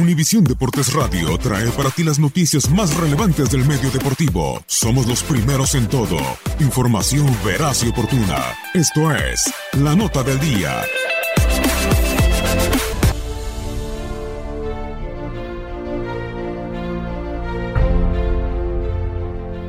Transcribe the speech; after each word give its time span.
Univisión 0.00 0.44
Deportes 0.44 0.94
Radio 0.94 1.36
trae 1.36 1.70
para 1.72 1.90
ti 1.90 2.02
las 2.02 2.18
noticias 2.18 2.70
más 2.70 2.96
relevantes 2.96 3.50
del 3.50 3.66
medio 3.66 3.90
deportivo. 3.90 4.62
Somos 4.66 5.06
los 5.06 5.22
primeros 5.22 5.74
en 5.74 5.88
todo. 5.88 6.16
Información 6.58 7.26
veraz 7.44 7.84
y 7.84 7.88
oportuna. 7.88 8.38
Esto 8.72 9.14
es 9.14 9.52
La 9.74 9.94
Nota 9.94 10.22
del 10.22 10.40
Día. 10.40 10.82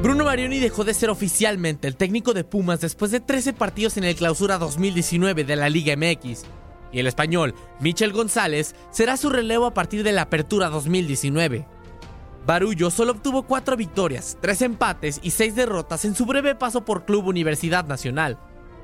Bruno 0.01 0.23
Marioni 0.23 0.59
dejó 0.59 0.85
de 0.85 0.93
ser 0.93 1.09
oficialmente 1.09 1.89
el 1.89 1.97
técnico 1.97 2.33
de 2.33 2.45
Pumas 2.45 2.79
después 2.79 3.11
de 3.11 3.19
13 3.19 3.51
partidos 3.51 3.97
en 3.97 4.05
el 4.05 4.15
clausura 4.15 4.57
2019 4.57 5.43
de 5.43 5.55
la 5.57 5.67
Liga 5.67 5.95
MX. 5.97 6.45
Y 6.91 6.99
el 6.99 7.07
español, 7.07 7.55
Michel 7.79 8.11
González, 8.11 8.75
será 8.91 9.17
su 9.17 9.29
relevo 9.29 9.65
a 9.65 9.73
partir 9.73 10.03
de 10.03 10.11
la 10.11 10.23
apertura 10.23 10.69
2019. 10.69 11.67
Barullo 12.45 12.89
solo 12.89 13.11
obtuvo 13.11 13.43
4 13.43 13.77
victorias, 13.77 14.37
3 14.41 14.63
empates 14.63 15.19
y 15.21 15.31
6 15.31 15.55
derrotas 15.55 16.05
en 16.05 16.15
su 16.15 16.25
breve 16.25 16.55
paso 16.55 16.83
por 16.83 17.05
Club 17.05 17.27
Universidad 17.27 17.85
Nacional, 17.85 18.39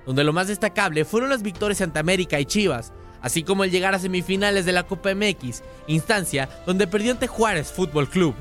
donde 0.05 0.23
lo 0.23 0.31
más 0.31 0.47
destacable 0.47 1.05
fueron 1.05 1.29
las 1.29 1.41
victorias 1.41 1.81
ante 1.81 1.99
América 1.99 2.39
y 2.39 2.45
Chivas, 2.45 2.93
así 3.21 3.43
como 3.43 3.63
el 3.63 3.71
llegar 3.71 3.95
a 3.95 3.99
semifinales 3.99 4.65
de 4.65 4.73
la 4.73 4.83
Copa 4.83 5.13
MX, 5.13 5.63
instancia 5.87 6.47
donde 6.65 6.87
perdió 6.87 7.11
ante 7.11 7.27
Juárez 7.27 7.71
Fútbol 7.71 8.07
Club. 8.07 8.35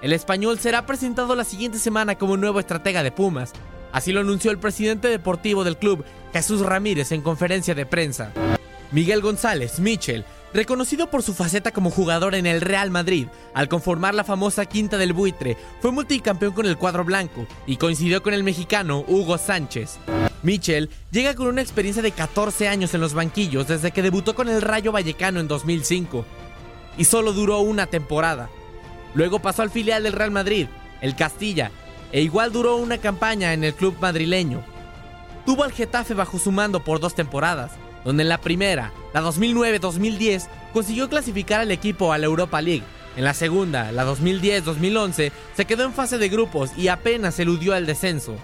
El 0.00 0.14
español 0.14 0.58
será 0.58 0.86
presentado 0.86 1.36
la 1.36 1.44
siguiente 1.44 1.78
semana 1.78 2.16
como 2.16 2.38
nuevo 2.38 2.58
estratega 2.58 3.02
de 3.02 3.12
Pumas. 3.12 3.52
Así 3.92 4.12
lo 4.12 4.20
anunció 4.20 4.50
el 4.50 4.58
presidente 4.58 5.08
deportivo 5.08 5.64
del 5.64 5.76
club, 5.76 6.04
Jesús 6.32 6.60
Ramírez, 6.60 7.12
en 7.12 7.20
conferencia 7.20 7.74
de 7.74 7.84
prensa. 7.84 8.32
Miguel 8.92 9.20
González, 9.20 9.78
Michel, 9.78 10.24
reconocido 10.52 11.10
por 11.10 11.22
su 11.22 11.32
faceta 11.32 11.70
como 11.70 11.90
jugador 11.90 12.34
en 12.34 12.46
el 12.46 12.60
Real 12.60 12.90
Madrid, 12.90 13.28
al 13.54 13.68
conformar 13.68 14.14
la 14.14 14.24
famosa 14.24 14.66
Quinta 14.66 14.98
del 14.98 15.12
Buitre, 15.12 15.56
fue 15.80 15.92
multicampeón 15.92 16.52
con 16.52 16.66
el 16.66 16.76
cuadro 16.76 17.04
blanco 17.04 17.46
y 17.66 17.76
coincidió 17.76 18.22
con 18.22 18.34
el 18.34 18.42
mexicano 18.42 19.04
Hugo 19.06 19.38
Sánchez. 19.38 19.98
Michel 20.42 20.90
llega 21.12 21.34
con 21.34 21.46
una 21.46 21.62
experiencia 21.62 22.02
de 22.02 22.10
14 22.10 22.66
años 22.66 22.92
en 22.94 23.00
los 23.00 23.14
banquillos 23.14 23.68
desde 23.68 23.92
que 23.92 24.02
debutó 24.02 24.34
con 24.34 24.48
el 24.48 24.62
Rayo 24.62 24.90
Vallecano 24.90 25.38
en 25.38 25.46
2005 25.48 26.24
y 26.98 27.04
solo 27.04 27.32
duró 27.32 27.60
una 27.60 27.86
temporada. 27.86 28.50
Luego 29.14 29.38
pasó 29.40 29.62
al 29.62 29.70
filial 29.70 30.02
del 30.02 30.14
Real 30.14 30.30
Madrid, 30.32 30.66
el 31.00 31.14
Castilla, 31.14 31.70
e 32.10 32.22
igual 32.22 32.50
duró 32.50 32.76
una 32.76 32.98
campaña 32.98 33.52
en 33.52 33.62
el 33.62 33.74
club 33.74 33.96
madrileño. 34.00 34.62
Tuvo 35.46 35.62
al 35.62 35.72
Getafe 35.72 36.14
bajo 36.14 36.38
su 36.38 36.50
mando 36.50 36.82
por 36.82 36.98
dos 36.98 37.14
temporadas, 37.14 37.72
donde 38.04 38.22
en 38.22 38.28
la 38.28 38.40
primera, 38.40 38.92
la 39.12 39.22
2009-2010, 39.22 40.48
consiguió 40.72 41.08
clasificar 41.08 41.60
al 41.60 41.70
equipo 41.70 42.12
a 42.12 42.18
la 42.18 42.26
Europa 42.26 42.60
League. 42.60 42.84
En 43.16 43.24
la 43.24 43.34
segunda, 43.34 43.92
la 43.92 44.06
2010-2011, 44.06 45.32
se 45.56 45.64
quedó 45.64 45.84
en 45.84 45.92
fase 45.92 46.18
de 46.18 46.28
grupos 46.28 46.70
y 46.76 46.88
apenas 46.88 47.38
eludió 47.38 47.74
el 47.74 47.86
descenso. 47.86 48.36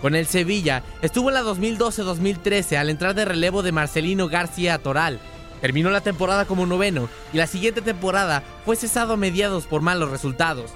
Con 0.00 0.14
el 0.14 0.26
Sevilla, 0.26 0.82
estuvo 1.02 1.30
en 1.30 1.34
la 1.34 1.42
2012-2013 1.42 2.76
al 2.76 2.90
entrar 2.90 3.14
de 3.14 3.24
relevo 3.24 3.62
de 3.62 3.72
Marcelino 3.72 4.28
García 4.28 4.78
Toral, 4.78 5.18
Terminó 5.64 5.88
la 5.88 6.02
temporada 6.02 6.44
como 6.44 6.66
noveno 6.66 7.08
y 7.32 7.38
la 7.38 7.46
siguiente 7.46 7.80
temporada 7.80 8.42
fue 8.66 8.76
cesado 8.76 9.14
a 9.14 9.16
mediados 9.16 9.64
por 9.64 9.80
malos 9.80 10.10
resultados. 10.10 10.72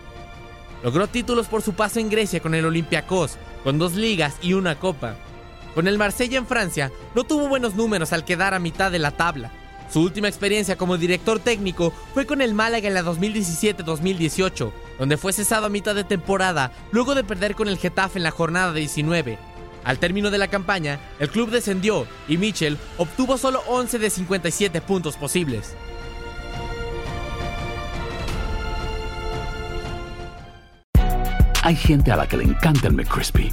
Logró 0.83 1.09
títulos 1.09 1.47
por 1.47 1.61
su 1.61 1.75
paso 1.75 2.01
en 2.01 2.09
Grecia 2.09 2.41
con 2.41 2.55
el 2.55 2.65
Olympiacos, 2.65 3.37
con 3.65 3.79
dos 3.79 3.93
ligas 3.97 4.37
y 4.41 4.55
una 4.55 4.79
copa. 4.79 5.17
Con 5.75 5.87
el 5.87 5.99
Marsella 5.99 6.39
en 6.39 6.47
Francia 6.47 6.91
no 7.15 7.25
tuvo 7.25 7.49
buenos 7.49 7.75
números 7.75 8.13
al 8.13 8.25
quedar 8.25 8.55
a 8.55 8.59
mitad 8.59 8.91
de 8.91 8.99
la 8.99 9.13
tabla. 9.13 9.53
Su 9.91 10.03
última 10.03 10.29
experiencia 10.29 10.77
como 10.77 10.99
director 10.99 11.39
técnico 11.39 11.93
fue 12.13 12.27
con 12.27 12.43
el 12.43 12.55
Málaga 12.55 12.89
en 12.89 12.95
la 12.95 13.03
2017-2018, 13.03 14.71
donde 14.99 15.17
fue 15.17 15.33
cesado 15.33 15.67
a 15.67 15.71
mitad 15.71 15.95
de 15.95 16.05
temporada 16.05 16.73
luego 16.93 17.15
de 17.15 17.25
perder 17.25 17.55
con 17.55 17.69
el 17.69 17.79
Getafe 17.79 18.19
en 18.19 18.25
la 18.25 18.31
jornada 18.31 18.73
19. 18.73 19.39
Al 19.85 19.99
término 19.99 20.31
de 20.31 20.39
la 20.39 20.49
campaña, 20.49 21.01
el 21.19 21.31
club 21.31 21.51
descendió 21.51 22.07
y 22.27 22.37
Mitchell 22.37 22.77
obtuvo 22.99 23.39
solo 23.39 23.63
11 23.67 23.99
de 23.99 24.11
57 24.11 24.81
puntos 24.83 25.17
posibles. 25.17 25.75
Hay 31.63 31.77
gente 31.77 32.13
a 32.13 32.17
la 32.17 32.27
que 32.27 32.37
le 32.37 32.45
encanta 32.45 32.89
el 32.89 32.95
McCrispy 32.95 33.53